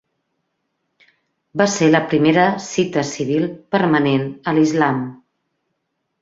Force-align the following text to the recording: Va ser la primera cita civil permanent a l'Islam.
Va 1.61 1.67
ser 1.73 1.89
la 1.91 2.01
primera 2.13 2.45
cita 2.69 3.05
civil 3.11 3.45
permanent 3.77 4.25
a 4.49 4.55
l'Islam. 4.61 5.05